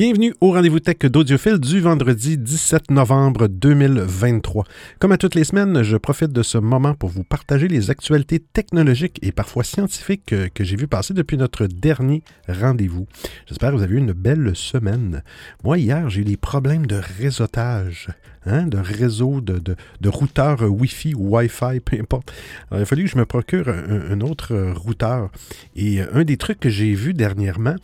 [0.00, 4.62] Bienvenue au rendez-vous tech d'Audiophile du vendredi 17 novembre 2023.
[5.00, 8.38] Comme à toutes les semaines, je profite de ce moment pour vous partager les actualités
[8.38, 13.08] technologiques et parfois scientifiques que, j'ai vu passer depuis notre dernier rendez-vous.
[13.46, 15.24] J'espère que vous avez eu une belle semaine.
[15.64, 18.06] Moi, hier, j'ai eu des problèmes de réseautage.
[18.46, 22.32] Hein, de réseau, de, de, routeur Wi-Fi ou Wi-Fi, peu importe.
[22.70, 25.30] Alors, il a fallu que je me procure un, autre routeur.
[25.76, 27.74] Et un des trucs que j'ai vu dernièrement,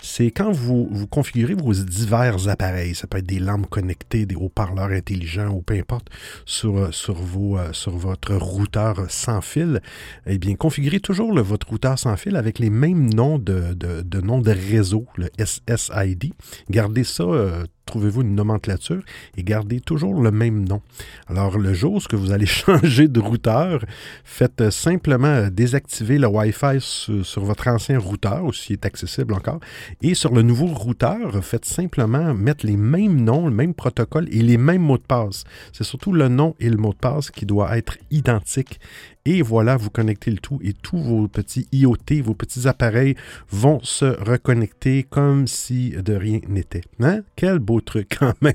[0.00, 4.34] c'est quand vous, vous configurez vos divers appareils, ça peut être des lampes connectées, des
[4.34, 6.08] haut-parleurs intelligents ou peu importe,
[6.44, 9.80] sur, sur, vos, sur votre routeur sans fil,
[10.26, 14.20] eh bien, configurez toujours votre routeur sans fil avec les mêmes noms de, de, de
[14.20, 16.32] noms de réseau, le SSID.
[16.70, 19.02] Gardez ça euh, trouvez-vous une nomenclature
[19.36, 20.80] et gardez toujours le même nom.
[21.28, 23.84] Alors, le jour où vous allez changer de routeur,
[24.24, 29.60] faites simplement désactiver le Wi-Fi sur, votre ancien routeur, ou s'il est accessible encore,
[30.00, 34.40] et sur le nouveau routeur, faites simplement mettre les mêmes noms, le même protocole et
[34.40, 35.44] les mêmes mots de passe.
[35.74, 38.80] C'est surtout le nom et le mot de passe qui doit être identiques
[39.24, 43.14] et voilà, vous connectez le tout et tous vos petits IoT, vos petits appareils
[43.50, 46.82] vont se reconnecter comme si de rien n'était.
[46.98, 47.20] Hein?
[47.36, 48.54] Quel beau truc quand même!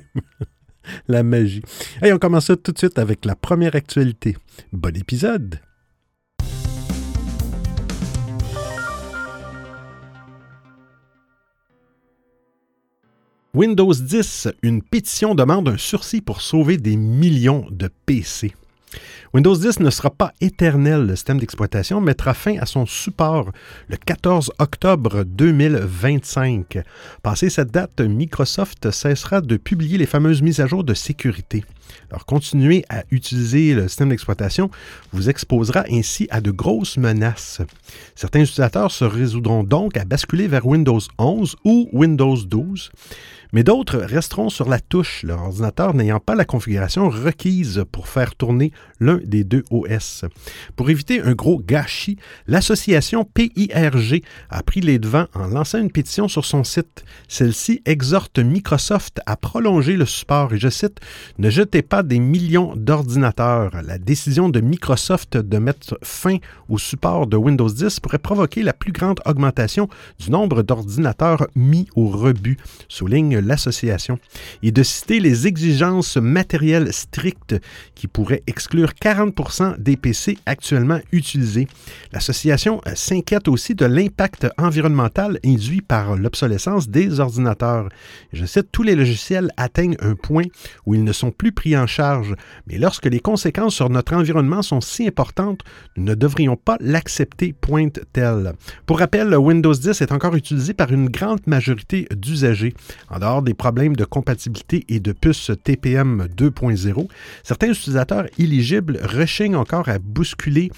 [1.06, 1.62] la magie.
[2.02, 4.36] Et on commence tout de suite avec la première actualité.
[4.72, 5.60] Bon épisode!
[13.54, 18.52] Windows 10, une pétition demande un sursis pour sauver des millions de PC.
[19.34, 21.06] Windows 10 ne sera pas éternel.
[21.06, 23.52] Le système d'exploitation mettra fin à son support
[23.88, 26.78] le 14 octobre 2025.
[27.22, 31.64] Passé cette date, Microsoft cessera de publier les fameuses mises à jour de sécurité.
[32.10, 34.70] Alors, continuer à utiliser le système d'exploitation
[35.12, 37.60] vous exposera ainsi à de grosses menaces.
[38.14, 42.90] Certains utilisateurs se résoudront donc à basculer vers Windows 11 ou Windows 12
[43.52, 48.34] mais d'autres resteront sur la touche, leur ordinateur n'ayant pas la configuration requise pour faire
[48.34, 50.24] tourner l'un des deux OS.
[50.76, 56.28] Pour éviter un gros gâchis, l'association PIRG a pris les devants en lançant une pétition
[56.28, 57.04] sur son site.
[57.28, 61.00] Celle-ci exhorte Microsoft à prolonger le support et je cite
[61.38, 63.82] Ne jetez pas des millions d'ordinateurs.
[63.82, 66.36] La décision de Microsoft de mettre fin
[66.68, 69.88] au support de Windows 10 pourrait provoquer la plus grande augmentation
[70.18, 72.58] du nombre d'ordinateurs mis au rebut,
[72.88, 74.18] souligne l'association,
[74.62, 77.56] et de citer les exigences matérielles strictes
[77.94, 81.68] qui pourraient exclure 40 des PC actuellement utilisés.
[82.12, 87.88] L'association euh, s'inquiète aussi de l'impact environnemental induit par l'obsolescence des ordinateurs.
[88.32, 90.44] Je cite, tous les logiciels atteignent un point
[90.86, 92.34] où ils ne sont plus pris en charge,
[92.66, 95.60] mais lorsque les conséquences sur notre environnement sont si importantes,
[95.96, 98.52] nous ne devrions pas l'accepter, pointe-t-elle.
[98.86, 102.74] Pour rappel, Windows 10 est encore utilisé par une grande majorité d'usagers.
[103.10, 107.08] En des problèmes de compatibilité et de puces TPM 2.0,
[107.42, 110.70] certains utilisateurs éligibles rechignent encore à bousculer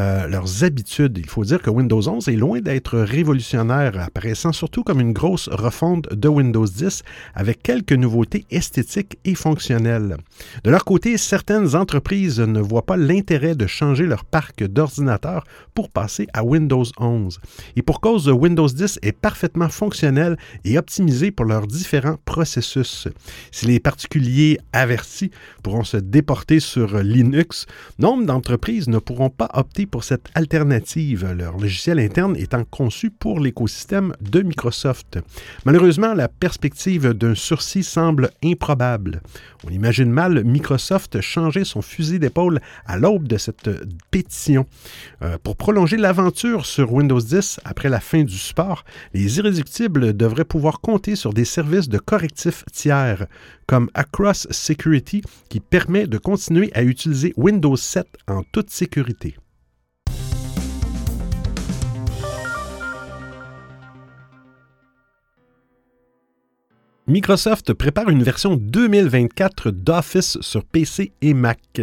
[0.00, 1.18] euh, leurs habitudes.
[1.18, 5.48] Il faut dire que Windows 11 est loin d'être révolutionnaire, apparaissant surtout comme une grosse
[5.48, 7.02] refonte de Windows 10
[7.34, 10.16] avec quelques nouveautés esthétiques et fonctionnelles.
[10.62, 15.44] De leur côté, certaines entreprises ne voient pas l'intérêt de changer leur parc d'ordinateurs
[15.74, 17.40] pour passer à Windows 11.
[17.74, 23.08] Et pour cause, Windows 10 est parfaitement fonctionnel et optimisé pour leurs différents processus.
[23.50, 25.32] Si les particuliers avertis
[25.64, 27.66] pourront se déporter sur Linux,
[27.98, 33.40] nombre d'entreprises ne pourront pas opter pour cette alternative, leur logiciel interne étant conçu pour
[33.40, 35.18] l'écosystème de Microsoft.
[35.64, 39.20] Malheureusement, la perspective d'un sursis semble improbable.
[39.66, 43.70] On imagine mal Microsoft changer son fusil d'épaule à l'aube de cette
[44.10, 44.66] pétition.
[45.22, 48.84] Euh, pour prolonger l'aventure sur Windows 10 après la fin du support,
[49.14, 53.26] les irréductibles devraient pouvoir compter sur des services de correctifs tiers
[53.66, 59.36] comme Across Security qui permet de continuer à utiliser Windows 7 en toute sécurité.
[67.08, 71.80] Microsoft prépare une version 2024 d'Office sur PC et Mac.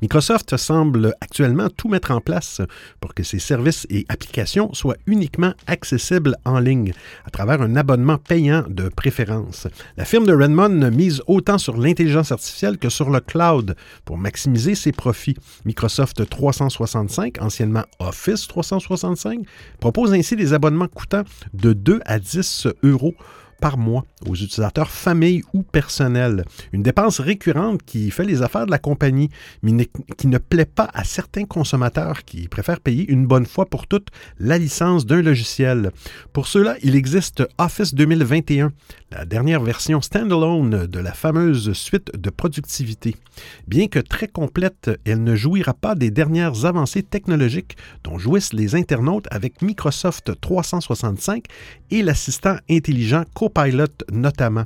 [0.00, 2.62] Microsoft semble actuellement tout mettre en place
[2.98, 6.94] pour que ses services et applications soient uniquement accessibles en ligne
[7.26, 9.66] à travers un abonnement payant de préférence.
[9.98, 13.76] La firme de Redmond mise autant sur l'intelligence artificielle que sur le cloud
[14.06, 15.36] pour maximiser ses profits.
[15.66, 19.40] Microsoft 365, anciennement Office 365,
[19.78, 23.14] propose ainsi des abonnements coûtant de 2 à 10 euros
[23.64, 26.44] par mois aux utilisateurs famille ou personnel.
[26.74, 29.30] Une dépense récurrente qui fait les affaires de la compagnie,
[29.62, 29.88] mais
[30.18, 34.08] qui ne plaît pas à certains consommateurs qui préfèrent payer une bonne fois pour toutes
[34.38, 35.92] la licence d'un logiciel.
[36.34, 38.70] Pour cela, il existe Office 2021,
[39.10, 43.16] la dernière version standalone de la fameuse suite de productivité.
[43.66, 48.74] Bien que très complète, elle ne jouira pas des dernières avancées technologiques dont jouissent les
[48.74, 51.44] internautes avec Microsoft 365
[51.90, 53.53] et l'assistant intelligent Copilot
[54.12, 54.64] notamment.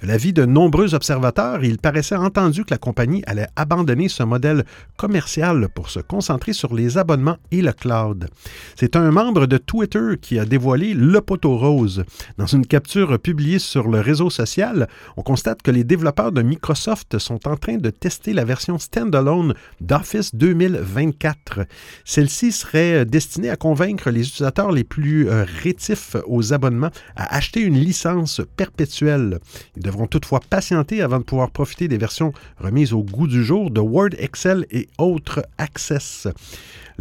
[0.00, 4.64] De l'avis de nombreux observateurs, il paraissait entendu que la compagnie allait abandonner ce modèle
[4.96, 8.28] commercial pour se concentrer sur les abonnements et le cloud.
[8.76, 12.04] C'est un membre de Twitter qui a dévoilé le poteau rose.
[12.38, 17.18] Dans une capture publiée sur le réseau social, on constate que les développeurs de Microsoft
[17.18, 21.66] sont en train de tester la version standalone d'Office 2024.
[22.04, 27.60] Celle-ci serait destinée à convaincre les utilisateurs les plus euh, rétifs aux abonnements à acheter
[27.60, 29.38] une licence perpétuelle.
[29.76, 33.70] Ils devront toutefois patienter avant de pouvoir profiter des versions remises au goût du jour
[33.70, 36.28] de Word, Excel et autres Access.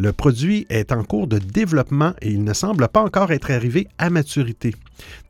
[0.01, 3.89] Le produit est en cours de développement et il ne semble pas encore être arrivé
[3.97, 4.73] à maturité.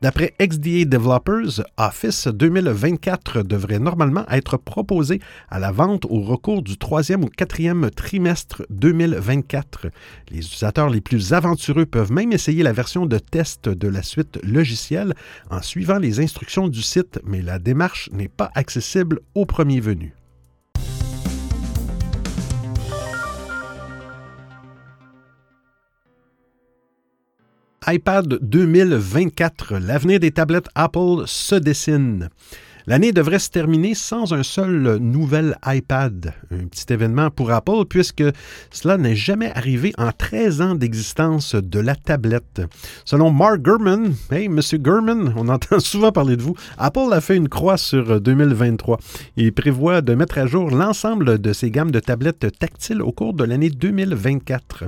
[0.00, 5.18] D'après XDA Developers, Office 2024 devrait normalement être proposé
[5.48, 9.88] à la vente au recours du troisième ou quatrième trimestre 2024.
[10.30, 14.38] Les utilisateurs les plus aventureux peuvent même essayer la version de test de la suite
[14.44, 15.14] logicielle
[15.50, 20.14] en suivant les instructions du site, mais la démarche n'est pas accessible au premier venu.
[27.86, 32.28] iPad 2024, l'avenir des tablettes Apple se dessine.
[32.90, 38.24] L'année devrait se terminer sans un seul nouvel iPad, un petit événement pour Apple puisque
[38.72, 42.62] cela n'est jamais arrivé en 13 ans d'existence de la tablette.
[43.04, 47.36] Selon Mark Gurman, hey Monsieur Gurman, on entend souvent parler de vous, Apple a fait
[47.36, 48.98] une croix sur 2023
[49.36, 53.34] et prévoit de mettre à jour l'ensemble de ses gammes de tablettes tactiles au cours
[53.34, 54.86] de l'année 2024.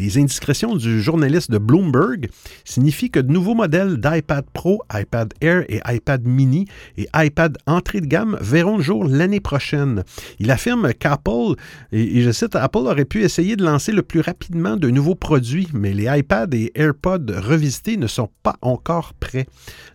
[0.00, 2.30] Les indiscrétions du journaliste de Bloomberg
[2.64, 6.66] signifient que de nouveaux modèles d'iPad Pro, iPad Air et iPad mini
[6.98, 10.04] et iPad entrée de gamme verront le jour l'année prochaine.
[10.38, 11.54] Il affirme qu'Apple,
[11.92, 15.68] et, je cite, Apple aurait pu essayer de lancer le plus rapidement de nouveaux produits,
[15.72, 19.46] mais les iPads et AirPods revisités ne sont pas encore prêts.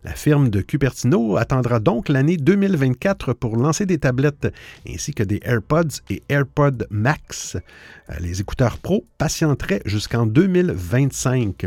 [0.04, 4.48] La firme de Cupertino attendra donc l'année 2024 pour lancer des tablettes
[4.88, 7.58] ainsi que des AirPods et AirPods Max.
[8.10, 11.66] Euh, les écouteurs Pro patienteraient jusqu'en 2025.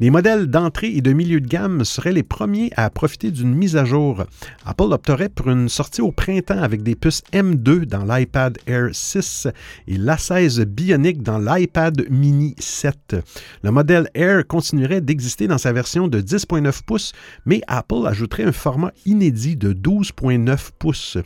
[0.00, 3.76] Les modèles d'entrée et de milieu de gamme seraient les premiers à profiter d'une mise
[3.76, 4.24] à jour.
[4.64, 9.46] Apple pour une sortie au printemps avec des puces M2 dans l'iPad Air 6
[9.86, 13.16] et l'A16 Bionic dans l'iPad Mini 7.
[13.62, 17.12] Le modèle Air continuerait d'exister dans sa version de 10.9 pouces,
[17.46, 21.18] mais Apple ajouterait un format inédit de 12.9 pouces.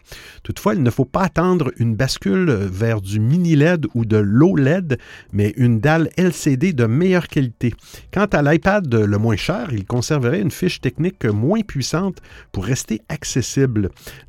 [0.43, 4.55] Toutefois, il ne faut pas attendre une bascule vers du mini LED ou de low
[4.55, 4.99] LED,
[5.32, 7.73] mais une dalle LCD de meilleure qualité.
[8.12, 12.19] Quant à l'iPad le moins cher, il conserverait une fiche technique moins puissante
[12.52, 13.77] pour rester accessible.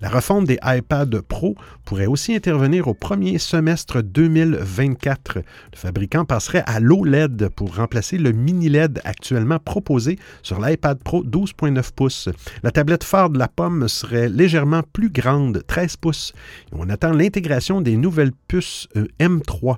[0.02, 1.56] La refonte des iPad Pro
[1.86, 5.38] pourrait aussi intervenir au premier semestre 2024.
[5.38, 5.44] Le
[5.76, 11.92] fabricant passerait à l'OLED pour remplacer le mini LED actuellement proposé sur l'iPad Pro 12.9
[11.94, 12.30] pouces.
[12.64, 16.34] La tablette phare de la pomme serait légèrement plus grande, 13 pouces.
[16.72, 19.78] on attend l'intégration des nouvelles puces euh, M3.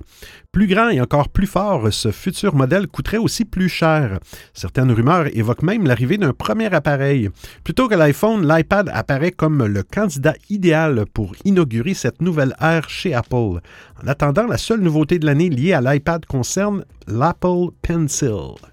[0.52, 4.18] Plus grand et encore plus fort, ce futur modèle coûterait aussi plus cher.
[4.52, 7.30] Certaines rumeurs évoquent même l'arrivée d'un premier appareil.
[7.64, 13.14] Plutôt que l'iPhone, l'iPad apparaît comme le candidat idéal pour inaugurer cette nouvelle ère chez
[13.14, 13.60] Apple.
[14.02, 18.71] En attendant, la seule nouveauté de l'année liée à l'iPad concerne l'Apple Pencil.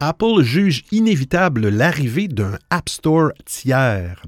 [0.00, 4.22] Apple juge inévitable l'arrivée d'un App Store tiers.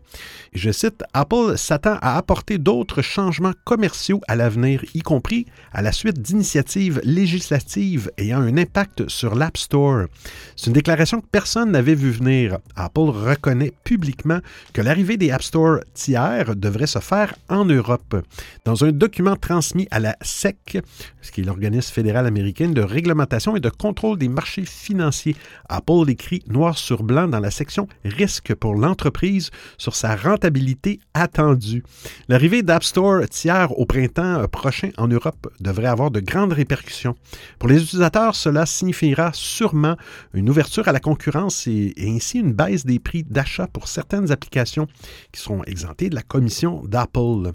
[0.55, 5.93] je cite, Apple s'attend à apporter d'autres changements commerciaux à l'avenir, y compris à la
[5.93, 10.07] suite d'initiatives législatives ayant un impact sur l'App Store.
[10.55, 12.59] C'est une déclaration que personne n'avait vu venir.
[12.77, 14.39] Apple reconnaît publiquement
[14.73, 18.25] que l'arrivée des App Store tiers devrait se faire en Europe.
[18.65, 20.79] Dans un document transmis à la SEC,
[21.21, 25.37] ce qui est l'organisme fédéral américain de réglementation et de contrôle des marchés financiers,
[25.69, 31.83] Apple l'écrit noir sur blanc dans la section Risque pour l'entreprise sur sa rentabilité attendue.
[32.29, 37.15] L'arrivée d'App Store tiers au printemps prochain en Europe devrait avoir de grandes répercussions.
[37.59, 39.97] Pour les utilisateurs, cela signifiera sûrement
[40.35, 44.87] une ouverture à la concurrence et, ainsi une baisse des prix d'achat pour certaines applications
[45.33, 47.53] qui seront exemptées de la commission d'Apple.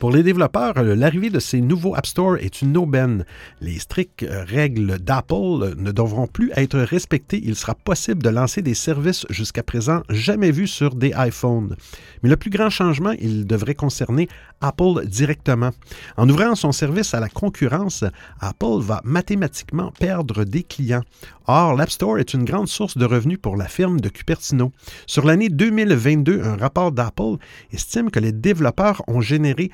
[0.00, 3.24] Pour les développeurs, l'arrivée de ces nouveaux App Store est une aubaine.
[3.60, 7.51] Les strictes règles d'Apple ne devront plus être respectées.
[7.52, 11.76] Il sera possible de lancer des services jusqu'à présent jamais vus sur des iPhones.
[12.22, 14.26] Mais le plus grand changement, il devrait concerner
[14.62, 15.68] Apple directement.
[16.16, 18.04] En ouvrant son service à la concurrence,
[18.40, 21.02] Apple va mathématiquement perdre des clients.
[21.46, 24.72] Or, l'App Store est une grande source de revenus pour la firme de Cupertino.
[25.06, 27.36] Sur l'année 2022, un rapport d'Apple
[27.70, 29.70] estime que les développeurs ont généré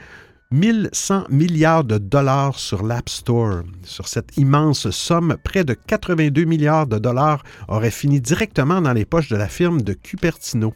[0.51, 3.65] 1100 milliards de dollars sur l'App Store.
[3.83, 9.05] Sur cette immense somme, près de 82 milliards de dollars auraient fini directement dans les
[9.05, 10.73] poches de la firme de Cupertino.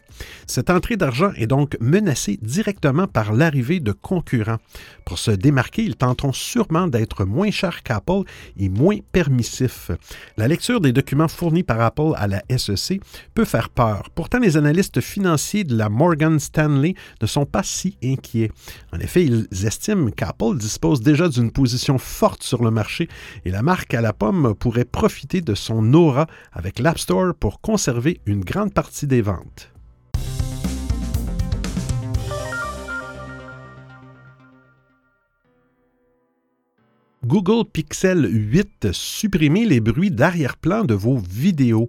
[0.46, 4.58] Cette entrée d'argent est donc menacée directement par l'arrivée de concurrents.
[5.06, 8.24] Pour se démarquer, ils tenteront sûrement d'être moins chers qu'Apple
[8.58, 9.90] et moins permissifs.
[10.36, 13.00] La lecture des documents fournis par Apple à la SEC
[13.32, 14.10] peut faire peur.
[14.14, 18.50] Pourtant, les analystes financiers de la Morgan Stanley ne sont pas si inquiets.
[18.92, 23.08] En effet, ils estiment qu'Apple dispose déjà d'une position forte sur le marché
[23.44, 27.60] et la marque à la pomme pourrait profiter de son aura avec l'App Store pour
[27.60, 29.72] conserver une grande partie des ventes.
[37.24, 41.88] Google Pixel 8, supprimez les bruits d'arrière-plan de vos vidéos.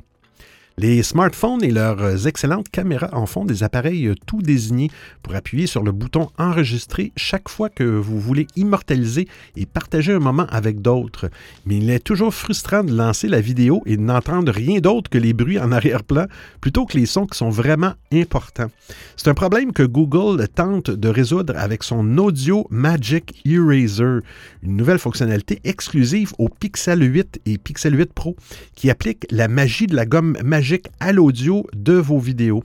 [0.80, 4.90] Les smartphones et leurs excellentes caméras en font des appareils tout désignés
[5.22, 10.20] pour appuyer sur le bouton Enregistrer chaque fois que vous voulez immortaliser et partager un
[10.20, 11.30] moment avec d'autres.
[11.68, 15.20] Mais il est toujours frustrant de lancer la vidéo et de n'entendre rien d'autre que
[15.20, 16.26] les bruits en arrière-plan
[16.60, 18.72] plutôt que les sons qui sont vraiment importants.
[19.16, 24.22] C'est un problème que Google tente de résoudre avec son Audio Magic Eraser,
[24.64, 28.36] une nouvelle fonctionnalité exclusive au Pixel 8 et Pixel 8 Pro
[28.74, 30.63] qui applique la magie de la gomme magique
[31.00, 32.64] à l'audio de vos vidéos.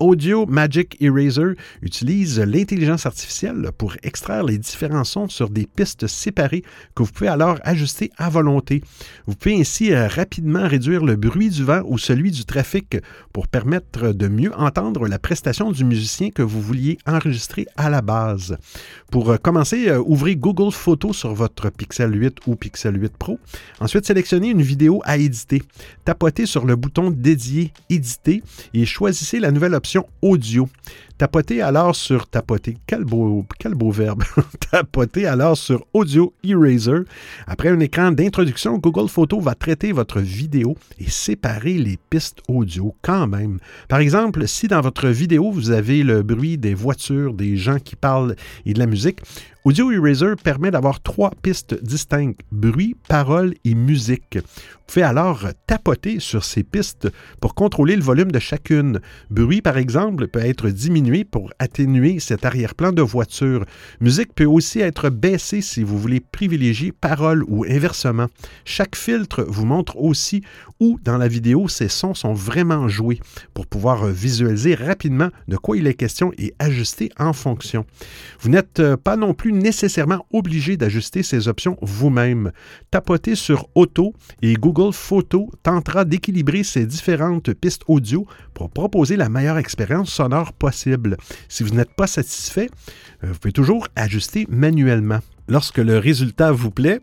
[0.00, 6.64] Audio Magic Eraser utilise l'intelligence artificielle pour extraire les différents sons sur des pistes séparées
[6.94, 8.82] que vous pouvez alors ajuster à volonté.
[9.26, 12.96] Vous pouvez ainsi euh, rapidement réduire le bruit du vent ou celui du trafic
[13.34, 18.00] pour permettre de mieux entendre la prestation du musicien que vous vouliez enregistrer à la
[18.00, 18.56] base.
[19.10, 23.38] Pour euh, commencer, euh, ouvrez Google Photos sur votre Pixel 8 ou Pixel 8 Pro.
[23.80, 25.62] Ensuite, sélectionnez une vidéo à éditer.
[26.06, 28.42] Tapotez sur le bouton dédié Éditer
[28.72, 29.89] et choisissez la nouvelle option
[30.22, 30.68] audio.
[31.20, 32.78] Tapotez alors sur tapoter.
[32.86, 33.44] Quel beau,
[33.90, 34.24] verbe.
[34.70, 37.00] tapotez alors sur Audio Eraser.
[37.46, 42.94] Après un écran d'introduction, Google Photos va traiter votre vidéo et séparer les pistes audio
[43.02, 43.58] quand même.
[43.86, 47.96] Par exemple, si dans votre vidéo vous avez le bruit des voitures, des gens qui
[47.96, 48.34] parlent
[48.64, 49.20] et de la musique,
[49.62, 54.38] Audio Eraser permet d'avoir trois pistes distinctes, bruit, parole et musique.
[54.38, 57.08] Vous pouvez alors tapoter sur ces pistes
[57.42, 59.00] pour contrôler le volume de chacune.
[59.28, 63.64] Bruit, par exemple, peut être diminué pour atténuer cet arrière-plan de voiture.
[64.00, 68.26] Musique peut aussi être baissée si vous voulez privilégier parole ou inversement.
[68.64, 70.42] Chaque filtre vous montre aussi
[70.78, 73.20] où dans la vidéo ces sons sont vraiment joués
[73.54, 77.84] pour pouvoir visualiser rapidement de quoi il est question et ajuster en fonction.
[78.40, 82.52] Vous n'êtes pas non plus nécessairement obligé d'ajuster ces options vous-même.
[82.90, 89.28] Tapotez sur Auto et Google Photos tentera d'équilibrer ces différentes pistes audio pour proposer la
[89.28, 90.99] meilleure expérience sonore possible.
[91.48, 92.68] Si vous n'êtes pas satisfait,
[93.24, 95.20] euh, vous pouvez toujours ajuster manuellement.
[95.48, 97.00] Lorsque le résultat vous plaît,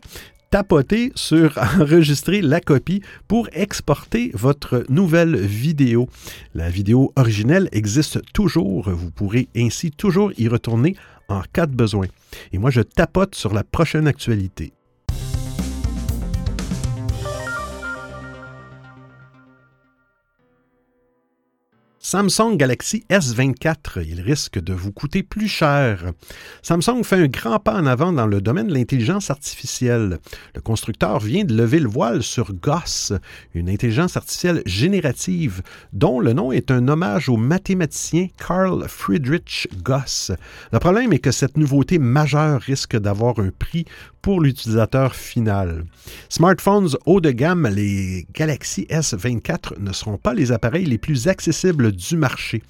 [0.50, 6.08] tapotez sur enregistrer la copie pour exporter votre nouvelle vidéo.
[6.54, 8.90] La vidéo originelle existe toujours.
[8.90, 10.96] Vous pourrez ainsi toujours y retourner
[11.28, 12.06] en cas de besoin.
[12.52, 14.72] Et moi, je tapote sur la prochaine actualité.
[22.10, 26.12] Samsung Galaxy S24, il risque de vous coûter plus cher.
[26.62, 30.16] Samsung fait un grand pas en avant dans le domaine de l'intelligence artificielle.
[30.54, 33.12] Le constructeur vient de lever le voile sur Goss,
[33.52, 35.60] une intelligence artificielle générative
[35.92, 40.32] dont le nom est un hommage au mathématicien Carl Friedrich Goss.
[40.72, 43.84] Le problème est que cette nouveauté majeure risque d'avoir un prix
[44.22, 45.84] pour l'utilisateur final.
[46.30, 51.97] Smartphones haut de gamme, les Galaxy S24 ne seront pas les appareils les plus accessibles
[51.98, 52.62] du marché.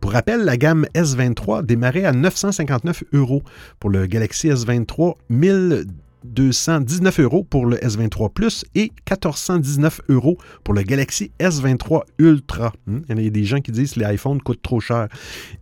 [0.00, 3.42] Pour rappel, la gamme S23 démarrait à 959 euros.
[3.78, 5.86] Pour le Galaxy S23, 1000
[6.24, 12.72] 1219 euros pour le S23 Plus et 1419 euros pour le Galaxy S23 Ultra.
[12.86, 15.08] Hmm, il y a des gens qui disent que les iPhones coûtent trop cher.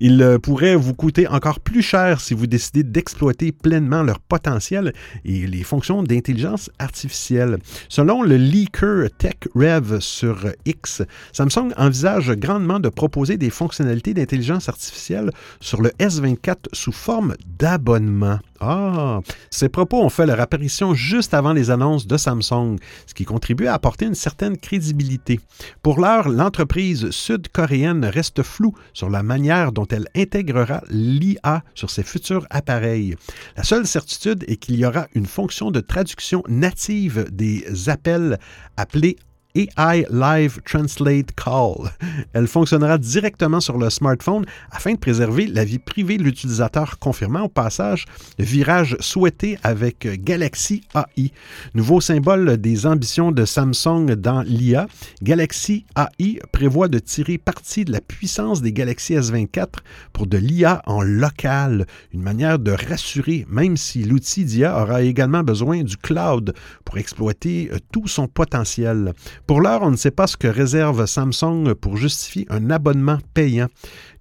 [0.00, 4.92] Ils euh, pourraient vous coûter encore plus cher si vous décidez d'exploiter pleinement leur potentiel
[5.24, 7.58] et les fonctions d'intelligence artificielle.
[7.88, 11.02] Selon le leaker TechRev sur X,
[11.32, 18.38] Samsung envisage grandement de proposer des fonctionnalités d'intelligence artificielle sur le S24 sous forme d'abonnement.
[18.60, 22.76] Ah, ces propos ont fait leur apparition juste avant les annonces de Samsung,
[23.06, 25.40] ce qui contribue à apporter une certaine crédibilité.
[25.82, 32.02] Pour l'heure, l'entreprise sud-coréenne reste floue sur la manière dont elle intégrera l'IA sur ses
[32.02, 33.16] futurs appareils.
[33.56, 38.38] La seule certitude est qu'il y aura une fonction de traduction native des appels
[38.76, 39.16] appelée
[39.54, 41.90] AI Live Translate Call.
[42.32, 47.42] Elle fonctionnera directement sur le smartphone afin de préserver la vie privée de l'utilisateur, confirmant
[47.42, 48.04] au passage
[48.38, 51.32] le virage souhaité avec Galaxy AI.
[51.74, 54.86] Nouveau symbole des ambitions de Samsung dans l'IA,
[55.22, 59.68] Galaxy AI prévoit de tirer parti de la puissance des Galaxy S24
[60.12, 65.42] pour de l'IA en local, une manière de rassurer, même si l'outil d'IA aura également
[65.42, 66.54] besoin du cloud
[66.84, 69.12] pour exploiter tout son potentiel.
[69.50, 73.66] Pour l'heure, on ne sait pas ce que réserve Samsung pour justifier un abonnement payant.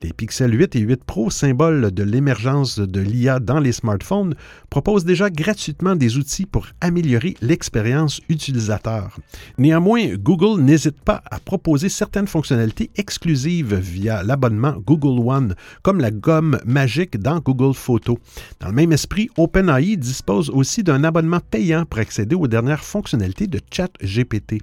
[0.01, 4.33] Les Pixel 8 et 8 Pro, symbole de l'émergence de l'IA dans les smartphones,
[4.69, 9.17] proposent déjà gratuitement des outils pour améliorer l'expérience utilisateur.
[9.57, 16.11] Néanmoins, Google n'hésite pas à proposer certaines fonctionnalités exclusives via l'abonnement Google One, comme la
[16.11, 18.19] gomme magique dans Google Photos.
[18.61, 23.47] Dans le même esprit, OpenAI dispose aussi d'un abonnement payant pour accéder aux dernières fonctionnalités
[23.47, 24.53] de ChatGPT.
[24.53, 24.61] Il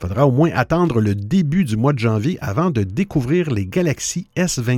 [0.00, 4.26] faudra au moins attendre le début du mois de janvier avant de découvrir les Galaxy
[4.36, 4.71] S20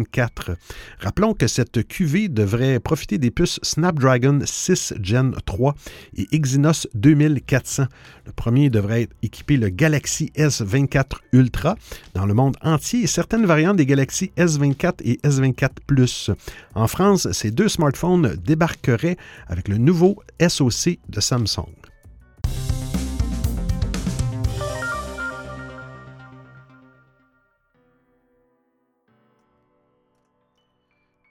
[0.98, 5.74] Rappelons que cette QV devrait profiter des puces Snapdragon 6 Gen 3
[6.16, 7.84] et Exynos 2400.
[8.26, 11.76] Le premier devrait équiper le Galaxy S24 Ultra
[12.14, 16.30] dans le monde entier et certaines variantes des Galaxy S24 et S24 Plus.
[16.74, 19.16] En France, ces deux smartphones débarqueraient
[19.48, 21.83] avec le nouveau SoC de Samsung.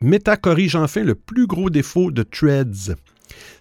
[0.04, 2.94] Meta corrige enfin le plus gros défaut de Threads.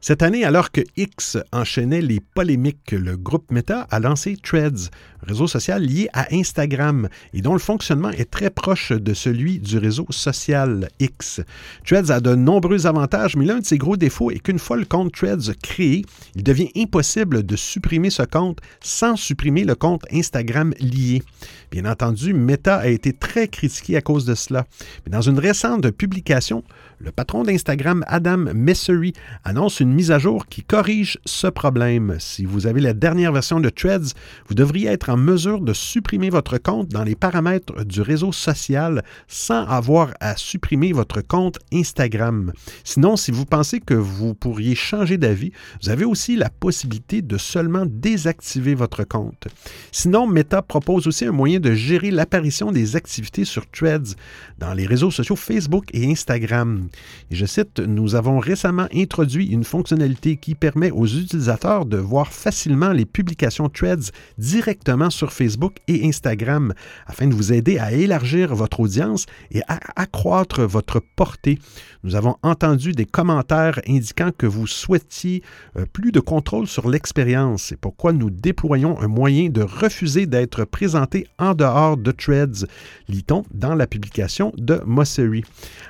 [0.00, 4.90] Cette année, alors que X enchaînait les polémiques, le groupe Meta a lancé Threads,
[5.22, 9.78] réseau social lié à Instagram et dont le fonctionnement est très proche de celui du
[9.78, 11.40] réseau social X.
[11.86, 14.84] Threads a de nombreux avantages, mais l'un de ses gros défauts est qu'une fois le
[14.84, 16.04] compte Threads créé,
[16.34, 21.22] il devient impossible de supprimer ce compte sans supprimer le compte Instagram lié.
[21.70, 24.66] Bien entendu, Meta a été très critiqué à cause de cela.
[25.04, 26.64] Mais dans une récente publication,
[26.98, 32.16] le patron d'Instagram, Adam Messery, annonce une mise à jour qui corrige ce problème.
[32.20, 34.12] Si vous avez la dernière version de Threads,
[34.48, 39.64] vous devriez être mesure de supprimer votre compte dans les paramètres du réseau social sans
[39.66, 42.52] avoir à supprimer votre compte Instagram.
[42.84, 47.38] Sinon, si vous pensez que vous pourriez changer d'avis, vous avez aussi la possibilité de
[47.38, 49.48] seulement désactiver votre compte.
[49.90, 54.14] Sinon, Meta propose aussi un moyen de gérer l'apparition des activités sur Threads
[54.58, 56.88] dans les réseaux sociaux Facebook et Instagram.
[57.30, 62.32] Et je cite, Nous avons récemment introduit une fonctionnalité qui permet aux utilisateurs de voir
[62.32, 66.74] facilement les publications Threads directement sur Facebook et Instagram
[67.06, 71.58] afin de vous aider à élargir votre audience et à accroître votre portée.
[72.04, 75.42] Nous avons entendu des commentaires indiquant que vous souhaitiez
[75.76, 77.64] euh, plus de contrôle sur l'expérience.
[77.64, 82.66] C'est pourquoi nous déployons un moyen de refuser d'être présenté en dehors de Threads,
[83.08, 85.44] lit-on dans la publication de Mosseri.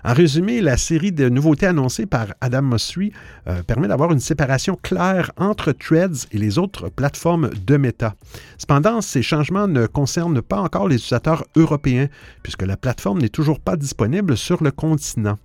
[0.05, 3.13] En résumé, la série de nouveautés annoncées par Adam Mosseri
[3.47, 8.15] euh, permet d'avoir une séparation claire entre Threads et les autres plateformes de Meta.
[8.59, 12.09] Cependant, ces changements ne concernent pas encore les utilisateurs européens,
[12.43, 15.39] puisque la plateforme n'est toujours pas disponible sur le continent.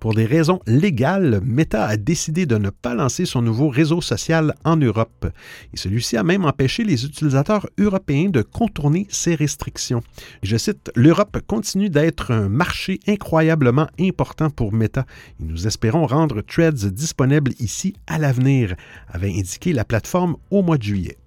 [0.00, 4.54] Pour des raisons légales, Meta a décidé de ne pas lancer son nouveau réseau social
[4.64, 5.26] en Europe.
[5.72, 10.02] Et celui-ci a même empêché les utilisateurs européens de contourner ces restrictions.
[10.44, 15.04] Je cite, L'Europe continue d'être un marché incroyablement important pour Meta
[15.40, 18.74] et nous espérons rendre Threads disponible ici à l'avenir,
[19.08, 21.18] avait indiqué la plateforme au mois de juillet.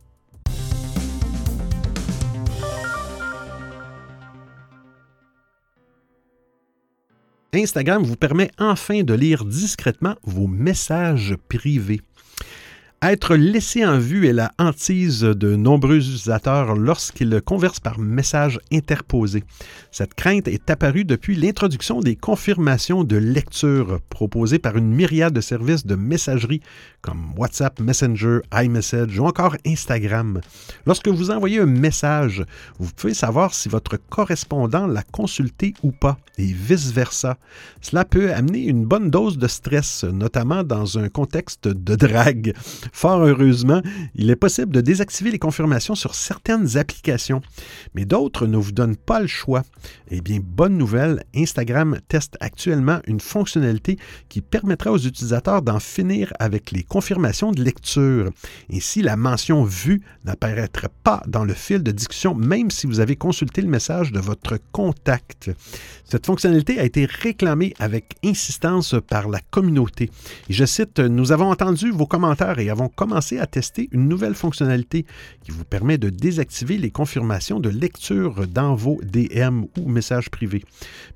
[7.53, 12.01] Instagram vous permet enfin de lire discrètement vos messages privés.
[13.03, 19.43] Être laissé en vue est la hantise de nombreux utilisateurs lorsqu'ils conversent par message interposé.
[19.93, 25.41] Cette crainte est apparue depuis l'introduction des confirmations de lecture proposées par une myriade de
[25.41, 26.62] services de messagerie
[27.01, 30.39] comme WhatsApp, Messenger, iMessage ou encore Instagram.
[30.86, 32.45] Lorsque vous envoyez un message,
[32.80, 37.38] vous pouvez savoir si votre correspondant l'a consulté ou pas et vice-versa.
[37.82, 42.54] Cela peut amener une bonne dose de stress, notamment dans un contexte de drague.
[42.93, 43.82] Fort heureusement,
[44.15, 47.41] il est possible de désactiver les confirmations sur certaines applications,
[47.93, 49.63] mais d'autres ne vous donnent pas le choix.
[50.10, 53.98] Eh bien, bonne nouvelle, Instagram teste actuellement une fonctionnalité
[54.30, 58.32] qui permettra aux utilisateurs d'en finir avec les confirmations de lecture.
[58.72, 63.15] Ainsi, la mention vue n'apparaîtra pas dans le fil de discussion, même si vous avez
[63.15, 65.52] consulté le message de votre contact.
[66.04, 70.10] Cette fonctionnalité a été réclamée avec insistance par la communauté.
[70.50, 75.06] Je cite, Nous avons entendu vos commentaires et avons commencé à tester une nouvelle fonctionnalité
[75.44, 80.63] qui vous permet de désactiver les confirmations de lecture dans vos DM ou messages privés.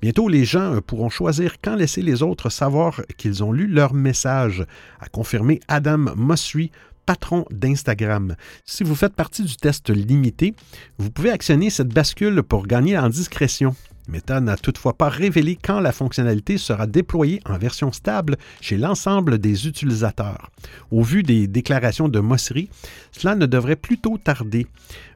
[0.00, 4.64] Bientôt, les gens pourront choisir quand laisser les autres savoir qu'ils ont lu leur message,
[5.00, 6.70] a confirmé Adam Mossry,
[7.06, 8.36] patron d'Instagram.
[8.64, 10.54] Si vous faites partie du test limité,
[10.98, 13.74] vous pouvez actionner cette bascule pour gagner en discrétion.
[14.08, 19.38] Meta n'a toutefois pas révélé quand la fonctionnalité sera déployée en version stable chez l'ensemble
[19.38, 20.50] des utilisateurs.
[20.90, 22.70] Au vu des déclarations de Mosseri,
[23.12, 24.66] cela ne devrait plutôt tarder.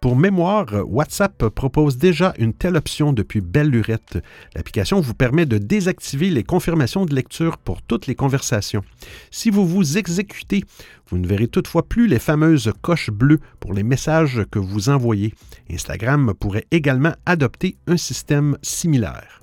[0.01, 4.19] Pour mémoire, WhatsApp propose déjà une telle option depuis belle lurette.
[4.55, 8.83] L'application vous permet de désactiver les confirmations de lecture pour toutes les conversations.
[9.31, 10.65] Si vous vous exécutez,
[11.11, 15.35] vous ne verrez toutefois plus les fameuses coches bleues pour les messages que vous envoyez.
[15.71, 19.43] Instagram pourrait également adopter un système similaire.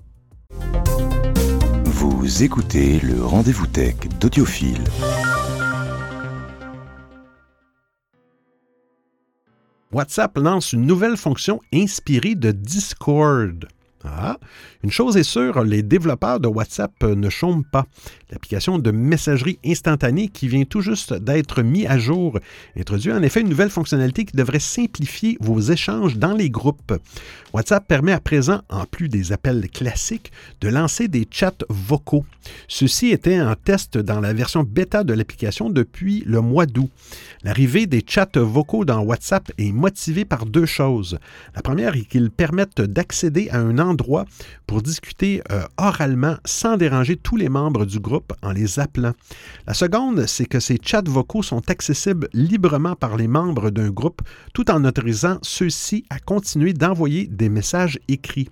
[1.86, 4.84] Vous écoutez le rendez-vous tech d'Audiophile.
[9.91, 13.67] WhatsApp lance une nouvelle fonction inspirée de Discord.
[14.10, 14.38] Ah,
[14.84, 17.86] une chose est sûre, les développeurs de WhatsApp ne chôment pas.
[18.32, 22.39] L'application de messagerie instantanée qui vient tout juste d'être mise à jour
[22.78, 26.93] introduit en effet une nouvelle fonctionnalité qui devrait simplifier vos échanges dans les groupes.
[27.54, 32.26] WhatsApp permet à présent, en plus des appels classiques, de lancer des chats vocaux.
[32.67, 36.89] Ceci était en test dans la version bêta de l'application depuis le mois d'août.
[37.43, 41.17] L'arrivée des chats vocaux dans WhatsApp est motivée par deux choses.
[41.56, 43.96] La première est qu'ils permettent d'accéder à un endroit
[44.65, 49.13] pour discuter euh, oralement sans déranger tous les membres du groupe en les appelant.
[49.65, 54.21] La seconde, c'est que ces chats vocaux sont accessibles librement par les membres d'un groupe
[54.53, 58.49] tout en autorisant ceux-ci à continuer d'envoyer des messages écrits.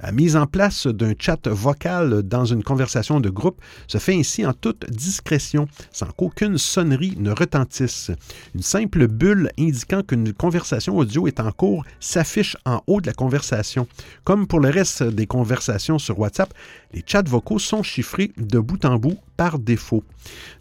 [0.00, 4.44] La mise en place d'un chat vocal dans une conversation de groupe se fait ainsi
[4.44, 8.10] en toute discrétion, sans qu'aucune sonnerie ne retentisse.
[8.54, 13.12] Une simple bulle indiquant qu'une conversation audio est en cours s'affiche en haut de la
[13.12, 13.86] conversation.
[14.24, 16.52] Comme pour le reste des conversations sur WhatsApp,
[16.92, 20.04] les chats vocaux sont chiffrés de bout en bout par défaut.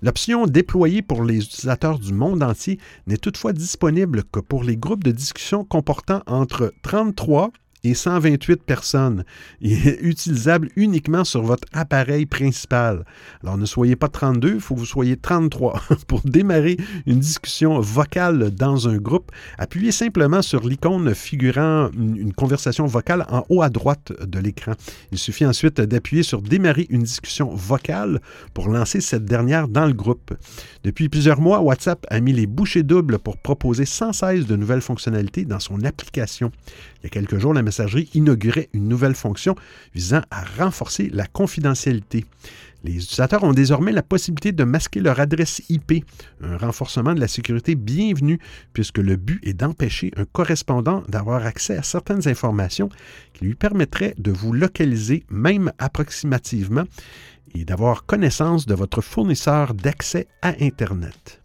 [0.02, 5.04] L'option déployée pour les utilisateurs du monde entier n'est toutefois disponible que pour les groupes
[5.04, 7.52] de discussion comportant entre 33
[7.84, 9.24] et 128 personnes.
[9.62, 13.06] Il utilisable uniquement sur votre appareil principal.
[13.43, 15.82] Alors ne soyez pas 32, il faut que vous soyez 33.
[16.08, 22.86] Pour démarrer une discussion vocale dans un groupe, appuyez simplement sur l'icône figurant une conversation
[22.86, 24.74] vocale en haut à droite de l'écran.
[25.12, 28.19] Il suffit ensuite d'appuyer sur Démarrer une discussion vocale
[28.54, 30.34] pour lancer cette dernière dans le groupe.
[30.84, 34.82] Depuis plusieurs mois, WhatsApp a mis les bouchées doubles pour proposer sans cesse de nouvelles
[34.82, 36.52] fonctionnalités dans son application.
[37.04, 39.56] Il y a quelques jours, la messagerie inaugurait une nouvelle fonction
[39.94, 42.26] visant à renforcer la confidentialité.
[42.86, 46.06] Les utilisateurs ont désormais la possibilité de masquer leur adresse IP,
[46.42, 48.39] un renforcement de la sécurité bienvenu
[48.72, 52.89] puisque le but est d'empêcher un correspondant d'avoir accès à certaines informations
[53.34, 56.84] qui lui permettraient de vous localiser même approximativement
[57.54, 61.43] et d'avoir connaissance de votre fournisseur d'accès à Internet.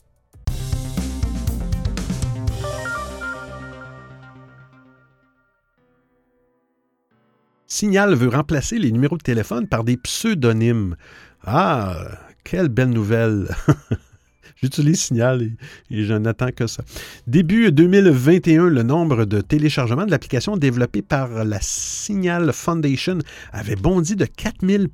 [7.70, 10.96] Signal veut remplacer les numéros de téléphone par des pseudonymes.
[11.44, 11.96] Ah,
[12.42, 13.54] quelle belle nouvelle!
[14.56, 15.42] J'utilise Signal
[15.90, 16.82] et, je n'attends que ça.
[17.26, 23.18] Début 2021, le nombre de téléchargements de l'application développée par la Signal Foundation
[23.52, 24.88] avait bondi de 4000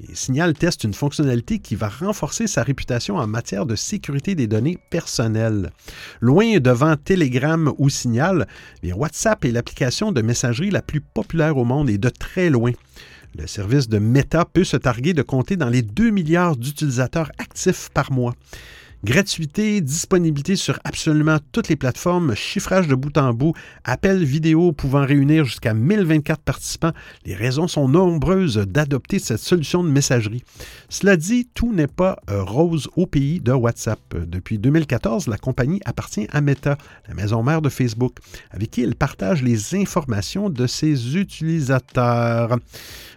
[0.00, 4.46] et Signal teste une fonctionnalité qui va renforcer sa réputation en matière de sécurité des
[4.46, 5.70] données personnelles.
[6.20, 8.46] Loin devant Telegram ou Signal,
[8.82, 12.72] WhatsApp est l'application de messagerie la plus populaire au monde et de très loin.
[13.38, 17.88] Le service de Meta peut se targuer de compter dans les 2 milliards d'utilisateurs actifs
[17.94, 18.34] par mois.
[19.02, 25.06] Gratuité, disponibilité sur absolument toutes les plateformes, chiffrage de bout en bout, appels vidéo pouvant
[25.06, 26.92] réunir jusqu'à 1024 participants.
[27.24, 30.44] Les raisons sont nombreuses d'adopter cette solution de messagerie.
[30.90, 34.00] Cela dit, tout n'est pas euh, rose au pays de WhatsApp.
[34.14, 36.76] Depuis 2014, la compagnie appartient à Meta,
[37.08, 38.16] la maison mère de Facebook,
[38.50, 42.58] avec qui elle partage les informations de ses utilisateurs.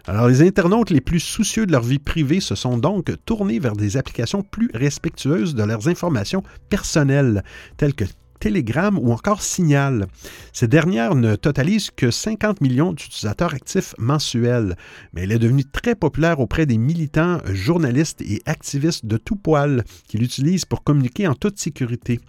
[0.05, 3.73] Alors, les internautes les plus soucieux de leur vie privée se sont donc tournés vers
[3.73, 7.43] des applications plus respectueuses de leurs informations personnelles,
[7.77, 8.05] telles que
[8.43, 10.05] Telegram ou encore Signal.
[10.51, 14.75] Ces dernières ne totalisent que 50 millions d'utilisateurs actifs mensuels,
[15.13, 19.85] mais elle est devenue très populaire auprès des militants, journalistes et activistes de tout poil
[20.09, 22.19] qui l'utilisent pour communiquer en toute sécurité.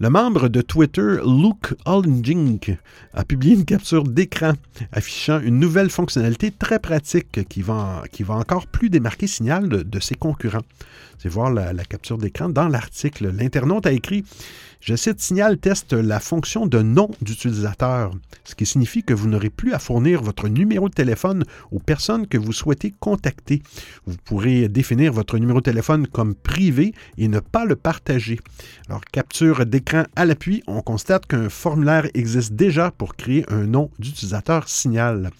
[0.00, 2.76] Le membre de Twitter, Luke Holding,
[3.12, 4.54] a publié une capture d'écran
[4.90, 10.00] affichant une nouvelle fonctionnalité très pratique qui va, qui va encore plus démarquer Signal de,
[10.00, 10.66] ses concurrents.
[11.18, 13.30] C'est voir la capture d'écran dans l'article.
[13.30, 14.24] L'internaute a écrit
[14.84, 18.10] je cite, Signal teste la fonction de nom d'utilisateur,
[18.44, 22.26] ce qui signifie que vous n'aurez plus à fournir votre numéro de téléphone aux personnes
[22.26, 23.62] que vous souhaitez contacter.
[24.04, 28.38] Vous pourrez définir votre numéro de téléphone comme privé et ne pas le partager.
[28.90, 33.90] Alors, capture d'écran à l'appui, on constate qu'un formulaire existe déjà pour créer un nom
[33.98, 35.30] d'utilisateur Signal.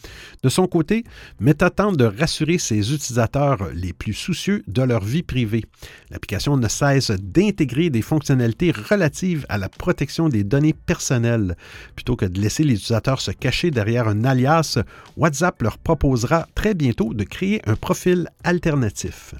[0.42, 1.04] De son côté,
[1.38, 5.66] Meta tente de rassurer ses utilisateurs les plus soucieux de leur vie privée.
[6.10, 11.56] L'application ne cesse d'intégrer des fonctionnalités relatives à la protection des données personnelles.
[11.94, 14.78] Plutôt que de laisser les utilisateurs se cacher derrière un alias,
[15.16, 19.34] WhatsApp leur proposera très bientôt de créer un profil alternatif.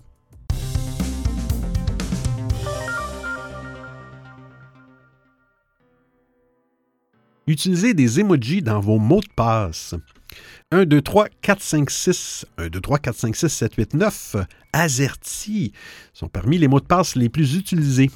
[7.47, 9.95] Utilisez des emojis dans vos mots de passe.
[10.71, 14.37] 1, 2, 3, 4, 5, 6, 1, 2, 3, 4, 5, 6, 7, 8, 9,
[14.73, 15.73] AZERTY
[16.13, 18.11] sont parmi les mots de passe les plus utilisés.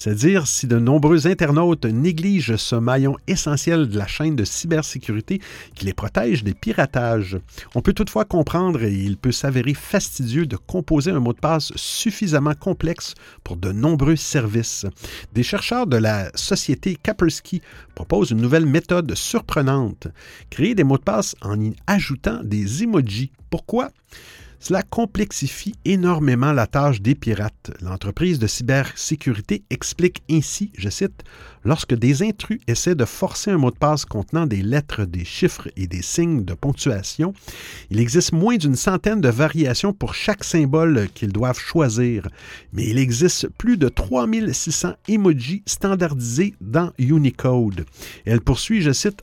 [0.00, 5.42] C'est-à-dire si de nombreux internautes négligent ce maillon essentiel de la chaîne de cybersécurité
[5.74, 7.38] qui les protège des piratages.
[7.74, 11.70] On peut toutefois comprendre et il peut s'avérer fastidieux de composer un mot de passe
[11.76, 13.12] suffisamment complexe
[13.44, 14.86] pour de nombreux services.
[15.34, 17.60] Des chercheurs de la société Kaspersky
[17.94, 20.08] proposent une nouvelle méthode surprenante,
[20.48, 23.32] créer des mots de passe en y ajoutant des emojis.
[23.50, 23.90] Pourquoi?
[24.60, 27.72] Cela complexifie énormément la tâche des pirates.
[27.80, 31.24] L'entreprise de cybersécurité explique ainsi, je cite,
[31.62, 35.68] Lorsque des intrus essaient de forcer un mot de passe contenant des lettres, des chiffres
[35.76, 37.34] et des signes de ponctuation,
[37.90, 42.28] il existe moins d'une centaine de variations pour chaque symbole qu'ils doivent choisir,
[42.72, 47.84] mais il existe plus de 3600 emojis standardisés dans Unicode.
[48.24, 49.22] elle poursuit, je cite,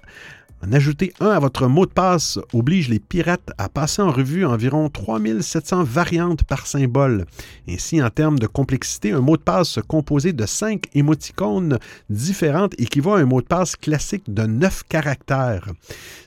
[0.66, 4.46] en ajouter un à votre mot de passe oblige les pirates à passer en revue
[4.46, 7.26] environ 3700 variantes par symbole.
[7.70, 11.78] Ainsi, en termes de complexité, un mot de passe composé de 5 émoticônes
[12.10, 15.70] différentes équivaut à un mot de passe classique de 9 caractères.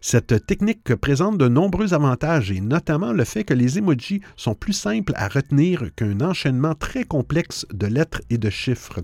[0.00, 4.72] Cette technique présente de nombreux avantages et notamment le fait que les emojis sont plus
[4.72, 9.00] simples à retenir qu'un enchaînement très complexe de lettres et de chiffres.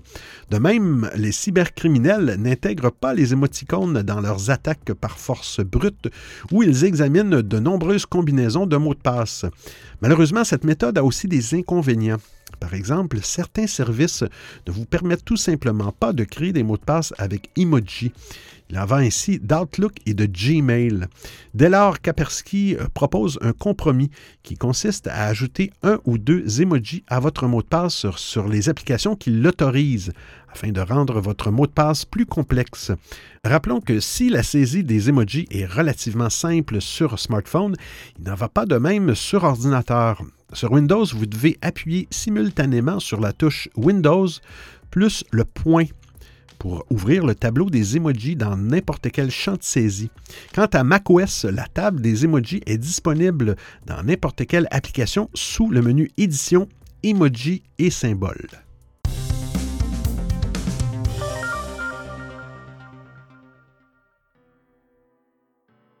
[0.49, 6.07] De même, les cybercriminels n'intègrent pas les émoticônes dans leurs attaques par force brute
[6.51, 9.45] où ils examinent de nombreuses combinaisons de mots de passe.
[10.01, 12.17] Malheureusement, cette méthode a aussi des inconvénients.
[12.59, 14.23] Par exemple, certains services
[14.65, 18.11] ne vous permettent tout simplement pas de créer des mots de passe avec emoji.
[18.69, 21.05] Il en va ainsi d'Outlook et de Gmail.
[21.53, 24.11] Dès lors, Kaspersky euh, propose un compromis
[24.43, 28.47] qui consiste à ajouter un ou deux emojis à votre mot de passe sur, sur
[28.47, 30.11] les applications qui l'autorisent
[30.51, 32.91] afin de rendre votre mot de passe plus complexe.
[33.43, 37.75] Rappelons que si la saisie des emojis est relativement simple sur smartphone,
[38.17, 40.21] il n'en va pas de même sur ordinateur.
[40.53, 44.27] Sur Windows, vous devez appuyer simultanément sur la touche Windows
[44.89, 45.85] plus le point
[46.57, 50.11] pour ouvrir le tableau des emojis dans n'importe quel champ de saisie.
[50.53, 55.81] Quant à macOS, la table des emojis est disponible dans n'importe quelle application sous le
[55.81, 56.67] menu Édition,
[57.03, 58.49] Emoji et Symboles.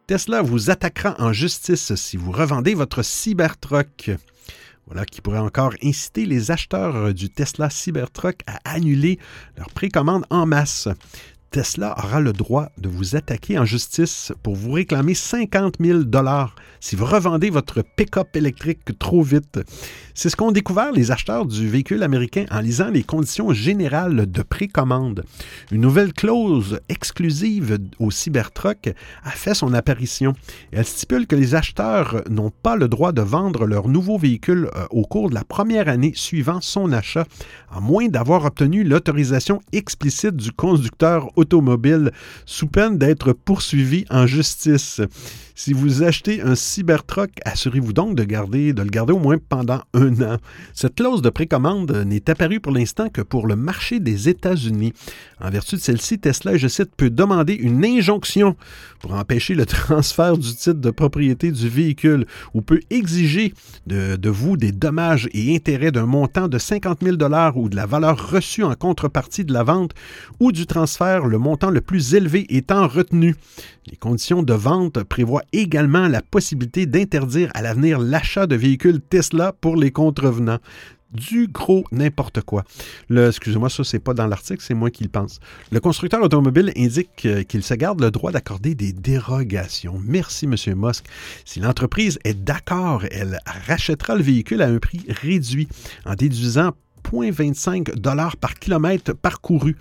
[0.07, 4.11] Tesla vous attaquera en justice si vous revendez votre Cybertruck.
[4.87, 9.19] Voilà qui pourrait encore inciter les acheteurs du Tesla Cybertruck à annuler
[9.57, 10.87] leur précommande en masse.
[11.51, 16.55] Tesla aura le droit de vous attaquer en justice pour vous réclamer 50 000 dollars
[16.79, 19.59] si vous revendez votre pick-up électrique trop vite.
[20.13, 24.41] C'est ce qu'ont découvert les acheteurs du véhicule américain en lisant les conditions générales de
[24.41, 25.23] précommande.
[25.71, 30.33] Une nouvelle clause exclusive au Cybertruck a fait son apparition.
[30.71, 34.85] Elle stipule que les acheteurs n'ont pas le droit de vendre leur nouveau véhicule euh,
[34.89, 37.25] au cours de la première année suivant son achat,
[37.71, 42.11] à moins d'avoir obtenu l'autorisation explicite du conducteur automobile
[42.45, 45.01] sous peine d'être poursuivi en justice.
[45.59, 49.81] Si vous achetez un Cybertruck, assurez-vous donc de, garder, de le garder au moins pendant
[49.95, 50.37] un an.
[50.75, 54.93] Cette clause de précommande n'est apparue pour l'instant que pour le marché des États-Unis.
[55.41, 58.55] En vertu de celle-ci, Tesla, je cite, peut demander une injonction
[58.99, 63.53] pour empêcher le transfert du titre de propriété du véhicule ou peut exiger
[63.87, 67.17] de, de vous des dommages et intérêts d'un montant de 50 000
[67.55, 69.91] ou de la valeur reçue en contrepartie de la vente
[70.39, 73.35] ou du transfert, le montant le plus élevé étant retenu.
[73.87, 79.53] Les conditions de vente prévoient également la possibilité d'interdire à l'avenir l'achat de véhicules Tesla
[79.53, 80.59] pour les contrevenants
[81.11, 82.63] du gros n'importe quoi.
[83.09, 85.39] Excusez-moi, ça, c'est pas dans l'article, c'est moi qui le pense.
[85.71, 90.01] Le constructeur automobile indique qu'il se garde le droit d'accorder des dérogations.
[90.03, 90.55] Merci, M.
[90.75, 91.05] Musk.
[91.45, 95.67] Si l'entreprise est d'accord, elle rachètera le véhicule à un prix réduit
[96.05, 96.73] en déduisant
[97.11, 99.75] 0,25 dollars par kilomètre parcouru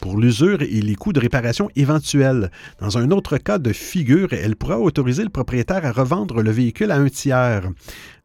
[0.00, 2.50] pour l'usure et les coûts de réparation éventuels.
[2.80, 6.90] Dans un autre cas de figure, elle pourra autoriser le propriétaire à revendre le véhicule
[6.90, 7.70] à un tiers.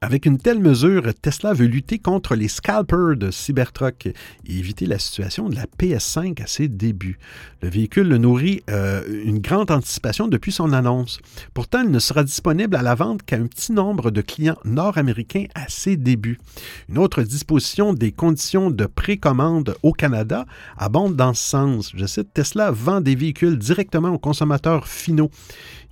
[0.02, 4.14] Avec une telle mesure, Tesla veut lutter contre les scalpers de Cybertruck et
[4.48, 7.20] éviter la situation de la PS5 à ses débuts.
[7.62, 11.20] Le véhicule nourrit euh, une grande anticipation depuis son annonce.
[11.54, 15.48] Pourtant, il ne sera disponible à la vente qu'à un petit nombre de clients nord-américains
[15.54, 16.40] à ses débuts.
[16.88, 20.46] Une autre disposition des conditions de précommande au Canada
[20.78, 21.92] abonde dans ce sens.
[21.94, 25.30] Je cite, Tesla vend des véhicules directement aux consommateurs finaux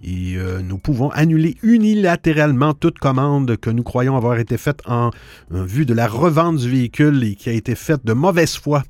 [0.04, 5.12] et euh, nous pouvons annuler unilatéralement toute commande que nous croyons avoir été faite en,
[5.50, 8.84] vue de la revente du véhicule et qui a été faite de mauvaise foi.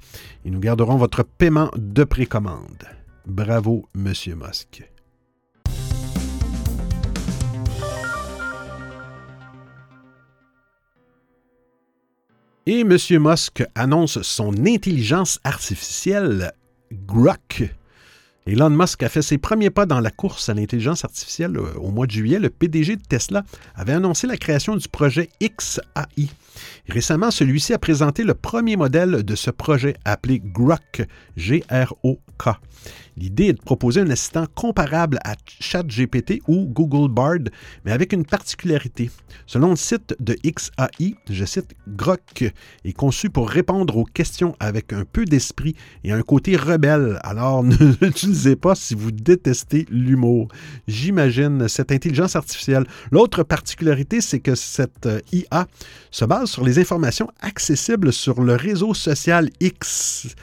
[0.45, 2.83] Et nous garderons votre paiement de précommande.
[3.25, 4.83] Bravo, Monsieur Musk.
[12.65, 12.97] Et M.
[13.11, 16.51] Musk annonce son intelligence artificielle
[16.91, 17.63] Grok
[18.47, 21.91] Elon Musk a fait ses premiers pas dans la course à l'intelligence artificielle euh, au
[21.91, 22.39] mois de juillet.
[22.39, 23.43] Le PDG de Tesla
[23.75, 26.29] avait annoncé la création du projet XAI.
[26.87, 31.01] Récemment, celui-ci a présenté le premier modèle de ce projet appelé Grok,
[31.35, 32.49] G-R-O-K.
[33.17, 37.39] L'idée est de proposer un assistant comparable à ChatGPT ou Google Bard,
[37.83, 39.09] mais avec une particularité.
[39.47, 42.53] Selon le site de XAI, je cite, Grok
[42.85, 47.19] est conçu pour répondre aux questions avec un peu d'esprit et un côté rebelle.
[47.23, 50.49] Alors ne l'utilisez pas si vous détestez l'humour.
[50.87, 52.85] J'imagine cette intelligence artificielle.
[53.11, 55.67] L'autre particularité, c'est que cette euh, IA
[56.11, 60.35] se base sur les informations accessibles sur le réseau social X.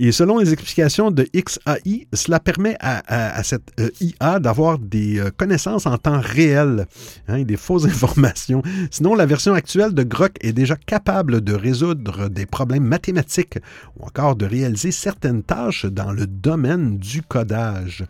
[0.00, 5.30] Et selon les explications de XAI, cela permet à, cette euh, IA d'avoir des euh,
[5.30, 6.86] connaissances en temps réel
[7.28, 8.60] hein, et des fausses informations.
[8.90, 13.58] Sinon, la version actuelle de Grok est déjà capable de résoudre des problèmes mathématiques
[13.96, 18.04] ou encore de réaliser certaines tâches dans le domaine du codage.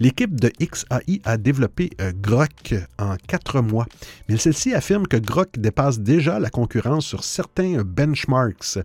[0.00, 3.86] L'équipe de XAI a développé euh, Grok en quatre mois,
[4.30, 8.78] mais celle-ci affirme que Grok dépasse déjà la concurrence sur certains benchmarks.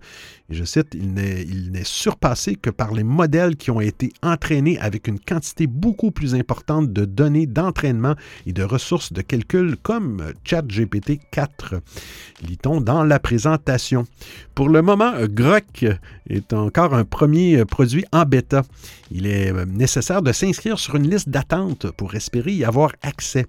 [0.49, 5.07] Et je cite, il n'est surpassé que par les modèles qui ont été entraînés avec
[5.07, 8.15] une quantité beaucoup plus importante de données d'entraînement
[8.47, 11.75] et de ressources de calcul comme ChatGPT 4.
[12.47, 14.05] Lit-on dans la présentation.
[14.55, 15.85] Pour le moment, Grok
[16.29, 18.63] est encore un premier produit en bêta.
[19.11, 23.45] Il est nécessaire de s'inscrire sur une liste d'attente pour espérer y avoir accès.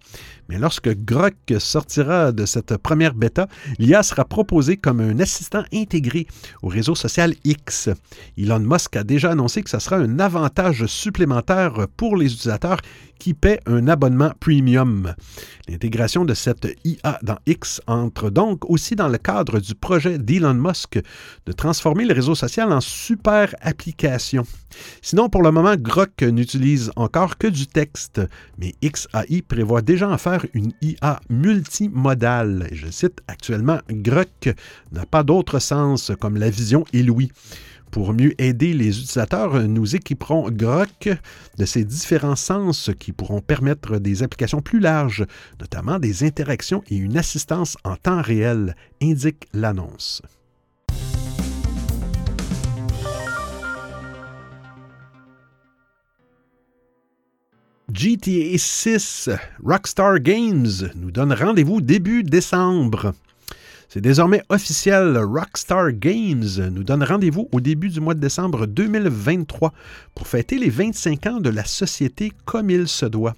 [0.59, 3.47] Lorsque Grok sortira de cette première bêta,
[3.79, 6.27] l'IA sera proposée comme un assistant intégré
[6.63, 7.89] au réseau social X.
[8.37, 12.81] Elon Musk a déjà annoncé que ce sera un avantage supplémentaire pour les utilisateurs
[13.23, 15.15] qui paient un abonnement premium.
[15.69, 20.55] L'intégration de cette IA dans X entre donc aussi dans le cadre du projet d'Elon
[20.55, 21.01] Musk
[21.47, 24.45] de transformer le réseau social en super application.
[25.03, 28.21] Sinon, pour le moment, Grok n'utilise encore que du texte,
[28.59, 32.71] mais XAI prévoit déjà en faire une IA multimodale.
[32.73, 34.53] je cite actuellement, Grok
[34.91, 37.31] n'a pas d'autre sens comme la vision et l'ouïe.
[37.93, 41.11] Pour mieux aider les utilisateurs, nous équiperons Grok
[41.59, 45.27] de ces différents sens qui pourront permettre des applications plus larges,
[45.61, 50.23] notamment des interactions et une assistance en temps réel, indique l'annonce.
[57.93, 59.29] GTA 6
[59.63, 63.13] Rockstar Games nous donne rendez-vous début décembre.
[63.93, 69.71] C'est désormais officiel, Rockstar Games nous donne rendez-vous au début du mois de décembre 2023
[70.15, 73.35] pour fêter les 25 ans de la société comme il se doit.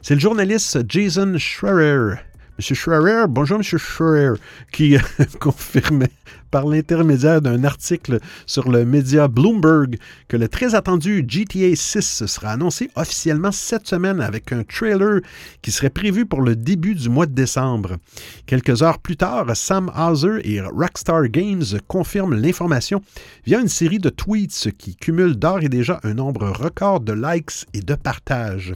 [0.00, 2.14] C'est le journaliste Jason Schreier
[2.58, 2.74] M.
[2.74, 3.62] Schreier, bonjour M.
[3.62, 4.32] Schreier,
[4.72, 4.96] qui
[5.40, 6.10] confirmait
[6.50, 12.50] par l'intermédiaire d'un article sur le média Bloomberg que le très attendu GTA 6 sera
[12.50, 15.20] annoncé officiellement cette semaine avec un trailer
[15.62, 17.98] qui serait prévu pour le début du mois de décembre.
[18.46, 23.02] Quelques heures plus tard, Sam Hauser et Rockstar Games confirment l'information
[23.46, 27.66] via une série de tweets qui cumulent d'ores et déjà un nombre record de likes
[27.72, 28.74] et de partages.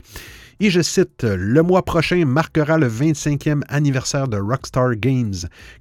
[0.59, 5.33] Et je cite, Le mois prochain marquera le 25e anniversaire de Rockstar Games.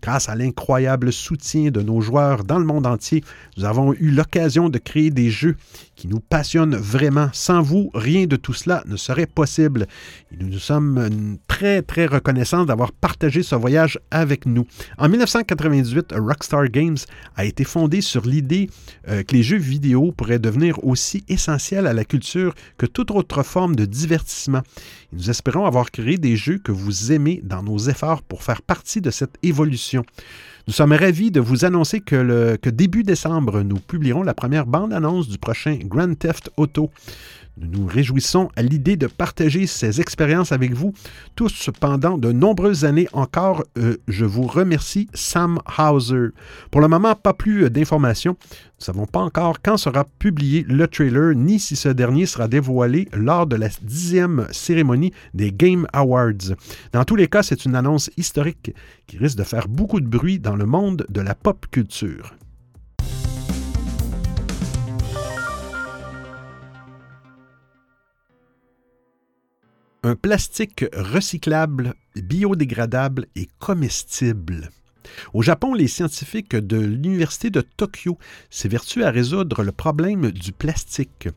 [0.02, 3.22] Grâce à l'incroyable soutien de nos joueurs dans le monde entier,
[3.56, 5.56] nous avons eu l'occasion de créer des jeux
[5.94, 7.28] qui nous passionnent vraiment.
[7.32, 9.86] Sans vous, rien de tout cela ne serait possible.
[10.32, 14.66] Et nous nous sommes très, très reconnaissants d'avoir partagé ce voyage avec nous.
[14.98, 16.96] En 1998, Rockstar Games
[17.36, 18.68] a été fondé sur l'idée
[19.08, 23.42] euh, que les jeux vidéo pourraient devenir aussi essentiels à la culture que toute autre
[23.42, 24.61] forme de divertissement.
[25.12, 29.00] Nous espérons avoir créé des jeux que vous aimez dans nos efforts pour faire partie
[29.00, 30.04] de cette évolution.
[30.68, 35.36] Nous sommes ravis de vous annoncer que, début décembre, nous publierons la première bande-annonce du
[35.36, 36.90] prochain Grand Theft Auto.
[37.58, 40.94] Nous nous réjouissons à l'idée de partager ces expériences avec vous
[41.36, 43.64] tous pendant de nombreuses années encore.
[43.76, 46.28] Euh, je vous remercie, Sam Hauser.
[46.70, 48.36] Pour le moment, pas plus d'informations.
[48.40, 52.48] Nous ne savons pas encore quand sera publié le trailer, ni si ce dernier sera
[52.48, 56.56] dévoilé lors de la dixième cérémonie des Game Awards.
[56.92, 58.74] Dans tous les cas, c'est une annonce historique
[59.12, 62.34] qui risque de faire beaucoup de bruit dans le monde de la pop culture.
[70.04, 74.70] un plastique recyclable, biodégradable et comestible.
[75.32, 78.18] Au Japon, les scientifiques de l'Université de Tokyo
[78.50, 81.28] s'évertuent à résoudre le problème du plastique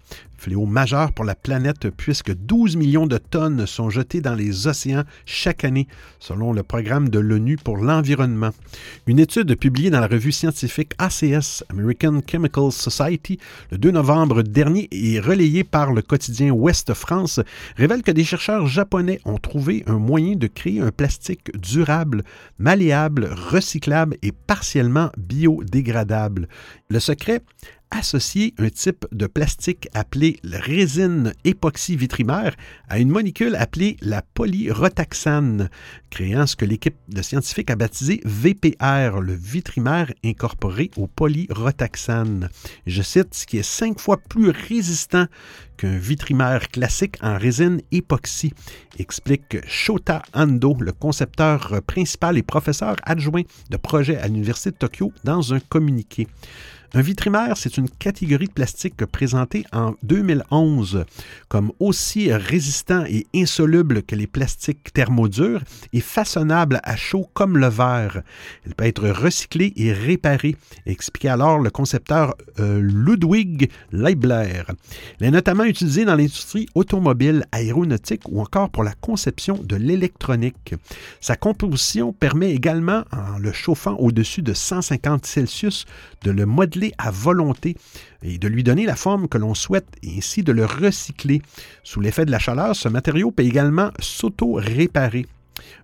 [0.46, 5.02] fléau majeur pour la planète puisque 12 millions de tonnes sont jetées dans les océans
[5.26, 5.88] chaque année,
[6.20, 8.52] selon le programme de l'ONU pour l'environnement.
[9.08, 13.40] Une étude publiée dans la revue scientifique ACS, American Chemical Society,
[13.72, 17.40] le 2 novembre dernier et relayée par le quotidien Ouest France,
[17.76, 22.24] révèle que des chercheurs japonais ont trouvé un moyen de créer un plastique durable,
[22.60, 26.48] malléable, recyclable et partiellement biodégradable.
[26.90, 27.42] Le secret
[27.90, 32.56] associer un type de plastique appelé résine époxy vitrimaire
[32.90, 35.70] à une molécule appelée la polyrotaxane,
[36.10, 42.50] créant ce que l'équipe de scientifiques a baptisé VPR, le vitrimère incorporé au polyrotaxane.
[42.86, 45.26] Je cite, ce qui est cinq fois plus résistant
[45.78, 48.54] qu'un vitrimère classique en résine époxy,
[48.98, 55.12] explique Shota Ando, le concepteur principal et professeur adjoint de projet à l'Université de Tokyo,
[55.24, 56.28] dans un communiqué.
[56.98, 61.04] Un vitrimère, c'est une catégorie de plastique présentée en 2011
[61.50, 67.68] comme aussi résistant et insoluble que les plastiques thermodurs et façonnable à chaud comme le
[67.68, 68.22] verre.
[68.66, 74.64] Il peut être recyclé et réparé, expliquait alors le concepteur euh, Ludwig Leibler.
[75.20, 80.76] Il est notamment utilisé dans l'industrie automobile, aéronautique ou encore pour la conception de l'électronique.
[81.20, 85.86] Sa composition permet également, en le chauffant au-dessus de 150 Celsius,
[86.24, 87.76] de le modeler à volonté
[88.24, 91.42] et de lui donner la forme que l'on souhaite et ainsi de le recycler.
[91.84, 95.26] Sous l'effet de la chaleur, ce matériau peut également s'auto-réparer.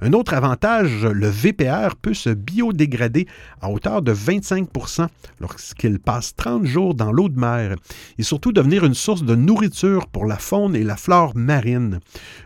[0.01, 3.28] Un autre avantage, le VPR peut se biodégrader
[3.61, 5.07] à hauteur de 25%
[5.39, 7.76] lorsqu'il passe 30 jours dans l'eau de mer
[8.17, 11.99] et surtout devenir une source de nourriture pour la faune et la flore marine.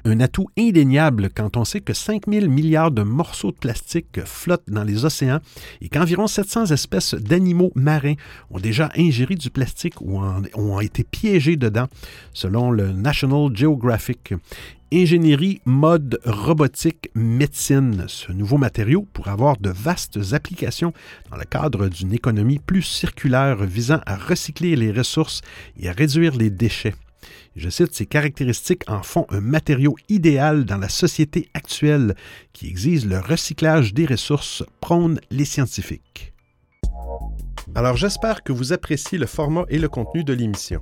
[0.03, 4.83] Un atout indéniable quand on sait que 5000 milliards de morceaux de plastique flottent dans
[4.83, 5.39] les océans
[5.81, 8.15] et qu'environ 700 espèces d'animaux marins
[8.51, 11.87] ont déjà ingéré du plastique ou ont été piégés dedans,
[12.33, 14.33] selon le National Geographic.
[14.93, 18.05] Ingénierie, mode, robotique, médecine.
[18.07, 20.93] Ce nouveau matériau pourrait avoir de vastes applications
[21.31, 25.41] dans le cadre d'une économie plus circulaire visant à recycler les ressources
[25.77, 26.93] et à réduire les déchets.
[27.55, 32.15] Je cite, ces caractéristiques en font un matériau idéal dans la société actuelle
[32.53, 36.33] qui exige le recyclage des ressources, prônent les scientifiques.
[37.73, 40.81] Alors j'espère que vous appréciez le format et le contenu de l'émission.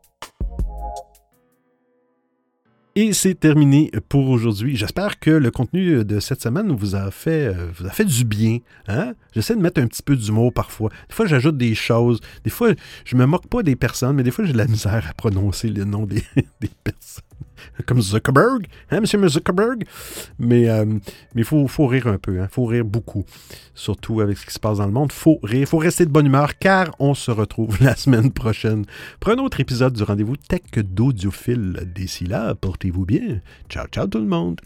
[2.97, 4.75] Et c'est terminé pour aujourd'hui.
[4.75, 8.57] J'espère que le contenu de cette semaine vous a fait, euh, du bien.
[8.89, 9.13] Hein?
[9.33, 10.89] J'essaie de mettre un petit peu d'humour parfois.
[11.07, 12.19] Des fois, j'ajoute des choses.
[12.43, 12.71] Des fois,
[13.05, 15.69] je me moque pas des personnes, mais des fois, j'ai de la misère à prononcer
[15.69, 16.21] le nom des
[16.83, 17.30] personnes.
[17.85, 19.85] Comme Zuckerberg, hein, monsieur Zuckerberg?
[20.39, 20.85] Mais euh,
[21.35, 22.47] il faut, rire un peu, il hein?
[22.51, 23.25] faut rire beaucoup.
[23.73, 25.11] Surtout avec ce qui se passe dans le monde.
[25.11, 28.85] faut rire, faut rester de bonne humeur, car on se retrouve la semaine prochaine
[29.19, 31.91] pour un autre épisode du rendez-vous Tech d'Audiophile.
[31.93, 33.41] D'ici là, portez-vous bien.
[33.69, 34.61] Ciao, ciao tout le monde.